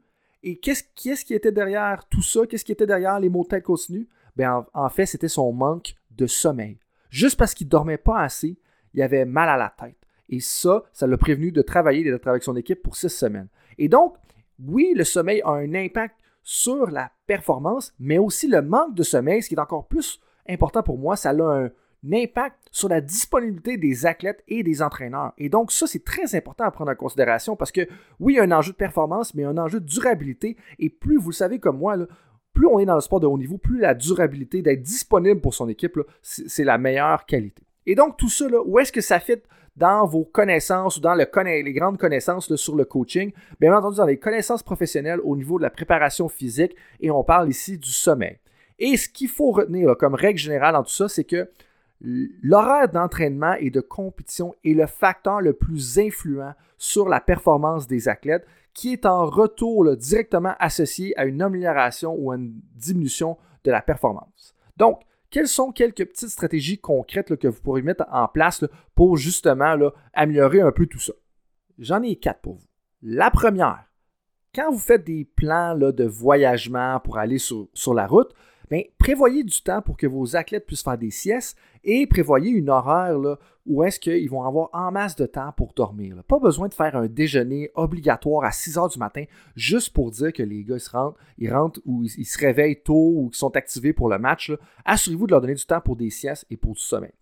et 0.46 0.58
qu'est-ce, 0.58 1.24
qui 1.24 1.34
était 1.34 1.50
derrière 1.50 2.06
tout 2.08 2.22
ça? 2.22 2.46
Qu'est-ce 2.46 2.64
qui 2.64 2.70
était 2.70 2.86
derrière 2.86 3.18
les 3.18 3.28
mots 3.28 3.42
de 3.42 3.48
tête 3.48 3.64
continus? 3.64 4.06
Ben, 4.36 4.64
en, 4.74 4.88
fait, 4.88 5.06
c'était 5.06 5.26
son 5.26 5.52
manque 5.52 5.96
de 6.12 6.28
sommeil. 6.28 6.78
Juste 7.10 7.36
parce 7.36 7.52
qu'il 7.52 7.66
ne 7.66 7.70
dormait 7.70 7.98
pas 7.98 8.20
assez, 8.20 8.56
il 8.94 9.02
avait 9.02 9.24
mal 9.24 9.48
à 9.48 9.56
la 9.56 9.74
tête. 9.76 9.96
Et 10.28 10.38
ça, 10.38 10.84
ça 10.92 11.08
l'a 11.08 11.16
prévenu 11.16 11.50
de 11.50 11.62
travailler, 11.62 12.04
de 12.04 12.16
travailler 12.16 12.36
avec 12.36 12.44
son 12.44 12.54
équipe 12.54 12.80
pour 12.80 12.94
six 12.94 13.08
semaines. 13.08 13.48
Et 13.76 13.88
donc, 13.88 14.14
oui, 14.64 14.92
le 14.94 15.02
sommeil 15.02 15.42
a 15.44 15.50
un 15.50 15.74
impact 15.74 16.14
sur 16.44 16.92
la 16.92 17.10
performance, 17.26 17.92
mais 17.98 18.18
aussi 18.18 18.46
le 18.46 18.62
manque 18.62 18.94
de 18.94 19.02
sommeil, 19.02 19.42
ce 19.42 19.48
qui 19.48 19.56
est 19.56 19.60
encore 19.60 19.88
plus 19.88 20.20
important 20.48 20.84
pour 20.84 20.96
moi, 20.96 21.16
ça 21.16 21.30
a 21.30 21.42
un, 21.42 21.70
impact 22.12 22.56
sur 22.70 22.88
la 22.88 23.00
disponibilité 23.00 23.76
des 23.76 24.06
athlètes 24.06 24.42
et 24.48 24.62
des 24.62 24.82
entraîneurs. 24.82 25.32
Et 25.38 25.48
donc, 25.48 25.72
ça, 25.72 25.86
c'est 25.86 26.04
très 26.04 26.34
important 26.34 26.64
à 26.64 26.70
prendre 26.70 26.90
en 26.90 26.94
considération 26.94 27.56
parce 27.56 27.72
que, 27.72 27.88
oui, 28.20 28.34
il 28.34 28.36
y 28.36 28.40
a 28.40 28.42
un 28.42 28.52
enjeu 28.52 28.72
de 28.72 28.76
performance, 28.76 29.34
mais 29.34 29.44
un 29.44 29.58
enjeu 29.58 29.80
de 29.80 29.86
durabilité. 29.86 30.56
Et 30.78 30.90
plus, 30.90 31.16
vous 31.16 31.30
le 31.30 31.34
savez 31.34 31.58
comme 31.58 31.78
moi, 31.78 31.96
plus 32.52 32.66
on 32.66 32.78
est 32.78 32.86
dans 32.86 32.94
le 32.94 33.00
sport 33.00 33.20
de 33.20 33.26
haut 33.26 33.38
niveau, 33.38 33.58
plus 33.58 33.80
la 33.80 33.94
durabilité 33.94 34.62
d'être 34.62 34.82
disponible 34.82 35.40
pour 35.40 35.54
son 35.54 35.68
équipe, 35.68 35.98
c'est 36.22 36.64
la 36.64 36.78
meilleure 36.78 37.26
qualité. 37.26 37.62
Et 37.86 37.94
donc, 37.94 38.16
tout 38.16 38.28
ça, 38.28 38.46
où 38.64 38.78
est-ce 38.78 38.92
que 38.92 39.00
ça 39.00 39.20
fit 39.20 39.42
dans 39.76 40.06
vos 40.06 40.24
connaissances 40.24 40.96
ou 40.96 41.00
dans 41.00 41.14
le 41.14 41.26
les 41.44 41.72
grandes 41.72 41.98
connaissances 41.98 42.54
sur 42.56 42.74
le 42.74 42.84
coaching? 42.84 43.32
Bien 43.60 43.76
entendu, 43.76 43.98
dans 43.98 44.06
les 44.06 44.18
connaissances 44.18 44.62
professionnelles 44.62 45.20
au 45.22 45.36
niveau 45.36 45.58
de 45.58 45.62
la 45.62 45.70
préparation 45.70 46.28
physique, 46.28 46.74
et 47.00 47.10
on 47.10 47.22
parle 47.22 47.48
ici 47.48 47.78
du 47.78 47.90
sommeil. 47.90 48.38
Et 48.78 48.96
ce 48.96 49.08
qu'il 49.08 49.28
faut 49.28 49.52
retenir 49.52 49.96
comme 49.96 50.14
règle 50.14 50.38
générale 50.38 50.74
dans 50.74 50.82
tout 50.82 50.90
ça, 50.90 51.08
c'est 51.08 51.24
que 51.24 51.48
L'horaire 52.00 52.88
d'entraînement 52.88 53.54
et 53.54 53.70
de 53.70 53.80
compétition 53.80 54.54
est 54.64 54.74
le 54.74 54.86
facteur 54.86 55.40
le 55.40 55.54
plus 55.54 55.98
influent 55.98 56.52
sur 56.76 57.08
la 57.08 57.20
performance 57.20 57.86
des 57.86 58.08
athlètes, 58.08 58.46
qui 58.74 58.92
est 58.92 59.06
en 59.06 59.24
retour 59.24 59.96
directement 59.96 60.54
associé 60.58 61.18
à 61.18 61.24
une 61.24 61.40
amélioration 61.40 62.14
ou 62.14 62.30
à 62.30 62.36
une 62.36 62.60
diminution 62.74 63.38
de 63.64 63.70
la 63.70 63.80
performance. 63.80 64.54
Donc, 64.76 65.00
quelles 65.30 65.48
sont 65.48 65.72
quelques 65.72 66.04
petites 66.04 66.28
stratégies 66.28 66.78
concrètes 66.78 67.36
que 67.36 67.48
vous 67.48 67.60
pourrez 67.60 67.82
mettre 67.82 68.04
en 68.12 68.28
place 68.28 68.64
pour 68.94 69.16
justement 69.16 69.74
améliorer 70.12 70.60
un 70.60 70.72
peu 70.72 70.86
tout 70.86 71.00
ça? 71.00 71.14
j'en 71.78 72.02
ai 72.02 72.16
quatre 72.16 72.40
pour 72.40 72.54
vous. 72.54 72.66
La 73.02 73.30
première, 73.30 73.84
quand 74.54 74.70
vous 74.70 74.78
faites 74.78 75.04
des 75.04 75.24
plans 75.24 75.76
de 75.76 76.04
voyagement 76.04 77.00
pour 77.00 77.18
aller 77.18 77.38
sur 77.38 77.94
la 77.94 78.06
route, 78.06 78.32
bien, 78.70 78.82
prévoyez 78.98 79.44
du 79.44 79.60
temps 79.62 79.82
pour 79.82 79.96
que 79.96 80.06
vos 80.06 80.36
athlètes 80.36 80.66
puissent 80.66 80.82
faire 80.82 80.98
des 80.98 81.10
siestes 81.10 81.56
et 81.84 82.06
prévoyez 82.06 82.50
une 82.50 82.70
horaire 82.70 83.18
là, 83.18 83.38
où 83.66 83.82
est-ce 83.82 83.98
qu'ils 83.98 84.30
vont 84.30 84.44
avoir 84.44 84.70
en 84.72 84.92
masse 84.92 85.16
de 85.16 85.26
temps 85.26 85.52
pour 85.56 85.72
dormir. 85.74 86.22
Pas 86.28 86.38
besoin 86.38 86.68
de 86.68 86.74
faire 86.74 86.96
un 86.96 87.06
déjeuner 87.06 87.70
obligatoire 87.74 88.44
à 88.44 88.52
6 88.52 88.78
heures 88.78 88.88
du 88.88 88.98
matin 88.98 89.24
juste 89.56 89.92
pour 89.92 90.10
dire 90.10 90.32
que 90.32 90.42
les 90.42 90.64
gars 90.64 90.78
se 90.78 90.90
rentrent, 90.90 91.18
ils 91.38 91.52
rentrent 91.52 91.80
ou 91.84 92.04
ils, 92.04 92.24
se 92.24 92.38
réveillent 92.38 92.80
tôt 92.82 93.12
ou 93.16 93.28
qu'ils 93.28 93.38
sont 93.38 93.56
activés 93.56 93.92
pour 93.92 94.08
le 94.08 94.18
match. 94.18 94.52
Assurez-vous 94.84 95.26
de 95.26 95.32
leur 95.32 95.40
donner 95.40 95.54
du 95.54 95.66
temps 95.66 95.80
pour 95.80 95.96
des 95.96 96.10
siestes 96.10 96.46
et 96.50 96.56
pour 96.56 96.74
du 96.74 96.80
sommeil. 96.80 97.12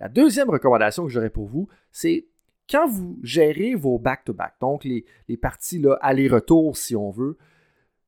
La 0.00 0.08
deuxième 0.08 0.50
recommandation 0.50 1.04
que 1.04 1.10
j'aurais 1.10 1.30
pour 1.30 1.46
vous, 1.46 1.68
c'est 1.92 2.26
quand 2.70 2.88
vous 2.88 3.18
gérez 3.22 3.74
vos 3.74 3.98
back-to-back, 3.98 4.54
donc 4.60 4.84
les, 4.84 5.04
parties 5.36 5.82
aller-retour 6.00 6.76
si 6.76 6.94
on 6.94 7.10
veut, 7.10 7.36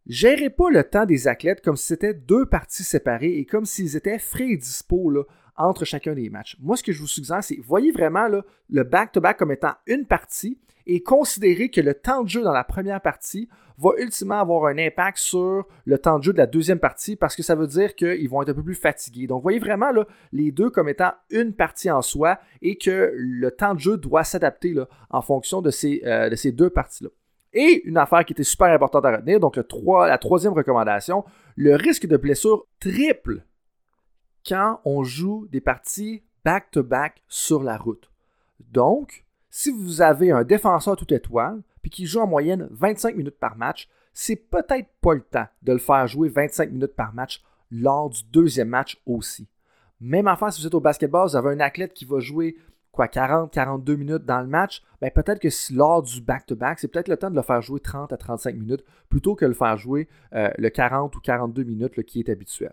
gérez 0.07 0.51
pas 0.51 0.71
le 0.71 0.85
temps 0.85 1.07
des 1.07 1.29
athlètes 1.29 1.63
comme 1.63 1.77
si 1.77 1.87
c'était 1.87 2.15
deux 2.15 2.47
parties 2.47 2.85
séparées 2.85 3.39
et 3.39 3.45
comme 3.45 3.67
s'ils 3.67 3.97
étaient 3.97 4.19
frais 4.19 4.51
et 4.51 4.57
dispo 4.57 5.11
là, 5.11 5.23
entre 5.57 5.85
chacun 5.85 6.15
des 6.15 6.31
matchs. 6.31 6.57
Moi, 6.61 6.77
ce 6.77 6.83
que 6.83 6.93
je 6.93 7.01
vous 7.01 7.07
suggère, 7.07 7.45
c'est 7.45 7.59
voyez 7.61 7.93
vraiment 7.93 8.29
le 8.29 8.83
back-to-back 8.83 9.39
comme 9.39 9.53
étant 9.53 9.75
une 9.87 10.07
partie 10.07 10.59
et 10.87 11.03
considérez 11.03 11.71
que 11.71 11.81
le 11.81 11.95
temps 11.95 12.23
de 12.23 12.29
jeu 12.29 12.43
dans 12.43 12.53
la 12.53 12.65
première 12.65 13.01
partie 13.01 13.49
va 13.79 13.91
ultimement 13.99 14.41
avoir 14.41 14.67
un 14.67 14.79
impact 14.79 15.19
sur 15.19 15.67
le 15.85 15.99
temps 15.99 16.19
de 16.19 16.25
jeu 16.25 16.33
de 16.33 16.39
la 16.39 16.47
deuxième 16.47 16.79
partie 16.79 17.17
parce 17.17 17.35
que 17.35 17.43
ça 17.43 17.55
veut 17.55 17.67
dire 17.67 17.95
qu'ils 17.95 18.29
vont 18.29 18.43
être 18.43 18.51
un 18.51 18.55
peu 18.55 18.63
plus 18.63 18.75
fatigués. 18.75 19.27
Donc, 19.27 19.43
voyez 19.43 19.59
vraiment 19.59 19.91
les 20.33 20.53
deux 20.53 20.71
comme 20.71 20.89
étant 20.89 21.13
une 21.31 21.55
partie 21.55 21.91
en 21.91 22.03
soi 22.03 22.39
et 22.61 22.77
que 22.77 23.13
le 23.17 23.51
temps 23.51 23.75
de 23.75 23.81
jeu 23.81 23.97
doit 23.97 24.25
s'adapter 24.25 24.75
en 25.11 25.23
fonction 25.23 25.63
de 25.63 25.71
ces, 25.71 26.03
euh, 26.05 26.29
de 26.29 26.37
ces 26.37 26.53
deux 26.53 26.71
parties-là. 26.71 27.11
Et 27.53 27.83
une 27.85 27.99
affaire 27.99 28.25
qui 28.25 28.33
était 28.33 28.45
super 28.45 28.69
importante 28.69 29.05
à 29.05 29.17
retenir, 29.17 29.41
donc 29.41 29.57
le 29.57 29.65
3, 29.65 30.09
la 30.09 30.19
troisième 30.19 30.55
recommandation, 30.55 31.25
le 31.57 31.77
risque 31.77 32.07
de 32.07 32.17
blessure 32.17 32.67
triple 32.81 33.45
quand 34.47 34.81
on 34.85 35.05
joue 35.05 35.47
des 35.51 35.61
parties 35.61 36.23
back-to-back 36.45 37.23
sur 37.29 37.63
la 37.63 37.77
route. 37.77 38.11
Donc, 38.71 39.25
si 39.51 39.71
vous 39.71 40.01
avez 40.01 40.31
un 40.31 40.45
défenseur 40.45 40.97
tout 40.97 41.13
étoile, 41.13 41.63
puis 41.83 41.91
qui 41.91 42.07
joue 42.07 42.21
en 42.21 42.27
moyenne 42.27 42.69
25 42.71 43.17
minutes 43.17 43.39
par 43.39 43.57
match, 43.57 43.89
c'est 44.15 44.37
peut-être 44.37 44.89
pas 45.01 45.15
le 45.15 45.21
temps 45.21 45.47
de 45.63 45.73
le 45.73 45.79
faire 45.79 46.07
jouer 46.07 46.29
25 46.29 46.71
minutes 46.71 46.97
par 46.97 47.15
match 47.15 47.43
lors 47.71 48.11
du 48.11 48.23
deuxième 48.33 48.69
match 48.69 49.01
aussi. 49.07 49.49
Même 50.01 50.27
affaire 50.27 50.53
si 50.53 50.61
vous 50.61 50.67
êtes 50.67 50.75
au 50.75 50.81
basketball, 50.81 51.29
vous 51.29 51.37
avez 51.37 51.51
un 51.51 51.61
athlète 51.61 51.95
qui 51.95 52.05
va 52.05 52.19
jouer 52.19 52.57
quoi 52.93 53.07
40-42 53.07 53.97
minutes 53.97 54.25
dans 54.25 54.41
le 54.41 54.47
match, 54.47 54.83
ben 55.01 55.11
peut-être 55.11 55.41
que 55.41 55.49
lors 55.75 56.03
du 56.03 56.21
back-to-back, 56.21 56.79
c'est 56.79 56.89
peut-être 56.89 57.09
le 57.09 57.17
temps 57.17 57.31
de 57.31 57.35
le 57.35 57.43
faire 57.43 57.63
jouer 57.63 57.81
30 57.81 58.13
à 58.13 58.17
35 58.17 58.55
minutes 58.55 58.85
plutôt 59.09 59.35
que 59.35 59.45
de 59.45 59.51
le 59.51 59.57
faire 59.57 59.77
jouer 59.77 60.09
euh, 60.35 60.51
le 60.59 60.69
40 60.69 61.17
ou 61.17 61.21
42 61.21 61.65
minutes 61.65 62.03
qui 62.05 62.21
est 62.21 62.29
habituel. 62.29 62.73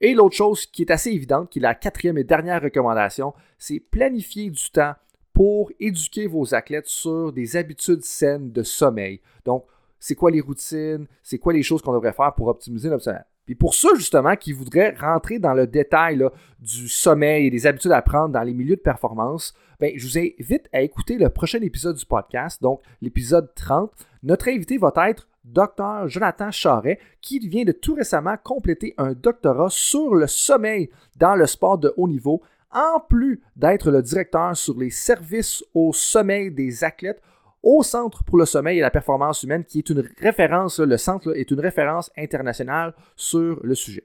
Et 0.00 0.14
l'autre 0.14 0.34
chose 0.34 0.64
qui 0.64 0.82
est 0.82 0.90
assez 0.90 1.10
évidente, 1.10 1.50
qui 1.50 1.58
est 1.58 1.62
la 1.62 1.74
quatrième 1.74 2.16
et 2.16 2.24
dernière 2.24 2.62
recommandation, 2.62 3.34
c'est 3.58 3.80
planifier 3.80 4.50
du 4.50 4.70
temps 4.70 4.94
pour 5.34 5.70
éduquer 5.78 6.26
vos 6.26 6.54
athlètes 6.54 6.86
sur 6.86 7.32
des 7.32 7.56
habitudes 7.56 8.02
saines 8.02 8.50
de 8.50 8.62
sommeil. 8.62 9.20
Donc, 9.44 9.66
c'est 9.98 10.14
quoi 10.14 10.30
les 10.30 10.40
routines, 10.40 11.06
c'est 11.22 11.38
quoi 11.38 11.52
les 11.52 11.62
choses 11.62 11.82
qu'on 11.82 11.92
devrait 11.92 12.14
faire 12.14 12.34
pour 12.34 12.48
optimiser 12.48 12.88
notre 12.88 13.04
sommeil. 13.04 13.22
Puis 13.50 13.56
pour 13.56 13.74
ceux 13.74 13.96
justement 13.96 14.36
qui 14.36 14.52
voudraient 14.52 14.94
rentrer 14.96 15.40
dans 15.40 15.54
le 15.54 15.66
détail 15.66 16.24
du 16.60 16.86
sommeil 16.86 17.48
et 17.48 17.50
des 17.50 17.66
habitudes 17.66 17.90
à 17.90 18.00
prendre 18.00 18.28
dans 18.28 18.44
les 18.44 18.54
milieux 18.54 18.76
de 18.76 18.80
performance, 18.80 19.56
ben, 19.80 19.90
je 19.96 20.06
vous 20.06 20.18
invite 20.18 20.68
à 20.72 20.82
écouter 20.82 21.18
le 21.18 21.30
prochain 21.30 21.60
épisode 21.60 21.96
du 21.96 22.06
podcast, 22.06 22.62
donc 22.62 22.80
l'épisode 23.02 23.52
30. 23.56 23.90
Notre 24.22 24.50
invité 24.50 24.78
va 24.78 24.92
être 25.08 25.26
Dr 25.44 26.06
Jonathan 26.06 26.52
Charret, 26.52 27.00
qui 27.20 27.40
vient 27.40 27.64
de 27.64 27.72
tout 27.72 27.94
récemment 27.94 28.36
compléter 28.40 28.94
un 28.98 29.14
doctorat 29.14 29.68
sur 29.68 30.14
le 30.14 30.28
sommeil 30.28 30.88
dans 31.16 31.34
le 31.34 31.48
sport 31.48 31.76
de 31.76 31.92
haut 31.96 32.06
niveau, 32.06 32.42
en 32.70 33.00
plus 33.00 33.40
d'être 33.56 33.90
le 33.90 34.00
directeur 34.00 34.56
sur 34.56 34.78
les 34.78 34.90
services 34.90 35.64
au 35.74 35.92
sommeil 35.92 36.52
des 36.52 36.84
athlètes 36.84 37.20
au 37.62 37.82
Centre 37.82 38.24
pour 38.24 38.38
le 38.38 38.46
sommeil 38.46 38.78
et 38.78 38.82
la 38.82 38.90
performance 38.90 39.42
humaine, 39.42 39.64
qui 39.64 39.78
est 39.78 39.90
une 39.90 40.08
référence, 40.18 40.80
le 40.80 40.96
centre 40.96 41.36
est 41.36 41.50
une 41.50 41.60
référence 41.60 42.10
internationale 42.16 42.94
sur 43.16 43.60
le 43.62 43.74
sujet. 43.74 44.04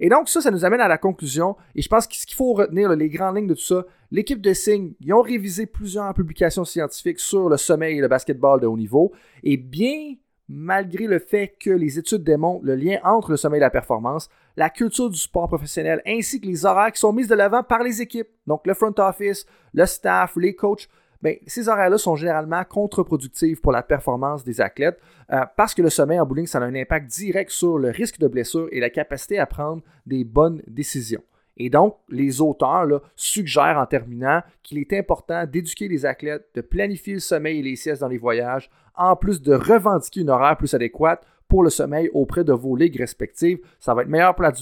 Et 0.00 0.08
donc, 0.08 0.28
ça, 0.28 0.40
ça 0.40 0.50
nous 0.50 0.64
amène 0.64 0.80
à 0.80 0.88
la 0.88 0.96
conclusion. 0.96 1.56
Et 1.74 1.82
je 1.82 1.88
pense 1.88 2.06
que 2.06 2.16
ce 2.16 2.26
qu'il 2.26 2.36
faut 2.36 2.54
retenir, 2.54 2.88
les 2.96 3.10
grandes 3.10 3.36
lignes 3.36 3.46
de 3.46 3.54
tout 3.54 3.60
ça, 3.60 3.84
l'équipe 4.10 4.40
de 4.40 4.54
Signe, 4.54 4.94
ils 5.00 5.12
ont 5.12 5.20
révisé 5.20 5.66
plusieurs 5.66 6.14
publications 6.14 6.64
scientifiques 6.64 7.20
sur 7.20 7.50
le 7.50 7.58
sommeil 7.58 7.98
et 7.98 8.00
le 8.00 8.08
basketball 8.08 8.60
de 8.60 8.66
haut 8.66 8.78
niveau. 8.78 9.12
Et 9.42 9.58
bien 9.58 10.14
malgré 10.52 11.06
le 11.06 11.20
fait 11.20 11.54
que 11.60 11.70
les 11.70 11.96
études 11.96 12.24
démontrent 12.24 12.64
le 12.64 12.74
lien 12.74 12.98
entre 13.04 13.30
le 13.30 13.36
sommeil 13.36 13.58
et 13.58 13.60
la 13.60 13.70
performance, 13.70 14.28
la 14.56 14.68
culture 14.68 15.08
du 15.08 15.16
sport 15.16 15.46
professionnel 15.46 16.02
ainsi 16.04 16.40
que 16.40 16.46
les 16.48 16.66
horaires 16.66 16.90
qui 16.90 16.98
sont 16.98 17.12
mis 17.12 17.28
de 17.28 17.34
l'avant 17.36 17.62
par 17.62 17.84
les 17.84 18.02
équipes, 18.02 18.26
donc 18.48 18.66
le 18.66 18.74
front 18.74 18.92
office, 18.98 19.46
le 19.72 19.86
staff, 19.86 20.34
les 20.36 20.56
coachs, 20.56 20.88
bien, 21.22 21.34
ces 21.46 21.68
horaires-là 21.68 21.98
sont 21.98 22.16
généralement 22.16 22.64
contre-productifs 22.64 23.60
pour 23.60 23.72
la 23.72 23.82
performance 23.82 24.44
des 24.44 24.60
athlètes 24.60 25.00
euh, 25.32 25.44
parce 25.56 25.74
que 25.74 25.82
le 25.82 25.90
sommeil 25.90 26.20
en 26.20 26.26
bowling, 26.26 26.46
ça 26.46 26.58
a 26.58 26.62
un 26.62 26.74
impact 26.74 27.06
direct 27.06 27.50
sur 27.50 27.78
le 27.78 27.90
risque 27.90 28.18
de 28.18 28.28
blessure 28.28 28.68
et 28.72 28.80
la 28.80 28.90
capacité 28.90 29.38
à 29.38 29.46
prendre 29.46 29.82
des 30.06 30.24
bonnes 30.24 30.62
décisions. 30.66 31.22
Et 31.56 31.68
donc, 31.68 31.96
les 32.08 32.40
auteurs 32.40 33.02
suggèrent 33.16 33.76
en 33.78 33.84
terminant 33.84 34.40
qu'il 34.62 34.78
est 34.78 34.92
important 34.94 35.44
d'éduquer 35.44 35.88
les 35.88 36.06
athlètes, 36.06 36.48
de 36.54 36.62
planifier 36.62 37.14
le 37.14 37.20
sommeil 37.20 37.58
et 37.58 37.62
les 37.62 37.76
siestes 37.76 38.00
dans 38.00 38.08
les 38.08 38.16
voyages, 38.16 38.70
en 38.96 39.14
plus 39.14 39.42
de 39.42 39.52
revendiquer 39.52 40.22
une 40.22 40.30
horaire 40.30 40.56
plus 40.56 40.72
adéquate 40.72 41.22
pour 41.48 41.62
le 41.62 41.68
sommeil 41.68 42.08
auprès 42.14 42.44
de 42.44 42.52
vos 42.54 42.76
ligues 42.76 42.98
respectives. 42.98 43.58
Ça 43.78 43.92
va 43.92 44.02
être 44.02 44.08
meilleur 44.08 44.34
pour 44.34 44.44
la 44.44 44.52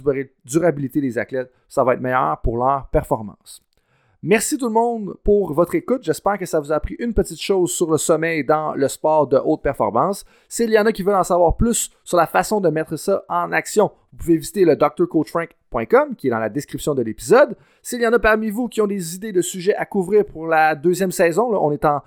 durabilité 0.45 1.01
des 1.01 1.19
athlètes, 1.19 1.53
ça 1.69 1.85
va 1.85 1.95
être 1.95 2.01
meilleur 2.01 2.41
pour 2.41 2.57
leur 2.57 2.89
performance. 2.89 3.63
Merci 4.25 4.59
tout 4.59 4.67
le 4.67 4.73
monde 4.73 5.17
pour 5.23 5.53
votre 5.53 5.77
écoute. 5.77 6.03
J'espère 6.03 6.39
que 6.39 6.45
ça 6.45 6.59
vous 6.59 6.73
a 6.73 6.75
appris 6.75 6.97
une 6.99 7.15
petite 7.15 7.41
chose 7.41 7.71
sur 7.71 7.89
le 7.89 7.99
sommeil 7.99 8.43
dans 8.43 8.75
le 8.75 8.89
sport 8.89 9.29
de 9.29 9.37
haute 9.37 9.63
performance. 9.63 10.25
S'il 10.49 10.71
y 10.71 10.79
en 10.79 10.87
a 10.87 10.93
qui 10.93 11.05
veulent 11.05 11.15
en 11.15 11.23
savoir 11.23 11.57
plus 11.57 11.93
sur 12.03 12.17
la 12.17 12.27
façon 12.27 12.61
de 12.61 12.69
mettre 12.69 12.97
ça 12.97 13.23
en 13.29 13.53
action, 13.53 13.93
vous 14.11 14.19
pouvez 14.19 14.37
visiter 14.37 14.65
le 14.65 14.75
drcoachfrank.com 14.75 16.17
qui 16.17 16.27
est 16.27 16.31
dans 16.31 16.41
la 16.41 16.49
description 16.49 16.97
de 16.97 17.03
l'épisode. 17.03 17.57
S'il 17.81 18.01
y 18.01 18.07
en 18.09 18.13
a 18.13 18.19
parmi 18.19 18.51
vous 18.51 18.67
qui 18.67 18.81
ont 18.81 18.89
des 18.89 19.15
idées 19.15 19.31
de 19.31 19.41
sujets 19.41 19.77
à 19.77 19.87
couvrir 19.87 20.27
pour 20.27 20.49
la 20.49 20.75
deuxième 20.75 21.13
saison, 21.13 21.55
on 21.55 21.71
est 21.71 21.85
en, 21.85 22.03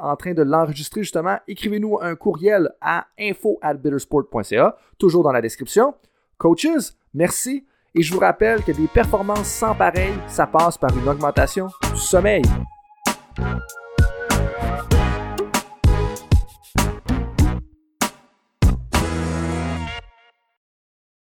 en 0.00 0.16
train 0.16 0.32
de 0.32 0.42
l'enregistrer 0.42 1.02
justement, 1.02 1.36
écrivez-nous 1.46 1.98
un 2.00 2.14
courriel 2.14 2.70
à 2.80 3.06
info@bittersport.ca, 3.18 4.78
toujours 4.96 5.24
dans 5.24 5.32
la 5.32 5.42
description. 5.42 5.92
Coaches, 6.38 6.94
merci. 7.12 7.66
Et 7.94 8.02
je 8.02 8.12
vous 8.12 8.20
rappelle 8.20 8.62
que 8.62 8.72
des 8.72 8.86
performances 8.86 9.48
sans 9.48 9.74
pareil, 9.74 10.12
ça 10.28 10.46
passe 10.46 10.78
par 10.78 10.96
une 10.96 11.08
augmentation 11.08 11.68
du 11.92 11.98
sommeil. 11.98 12.42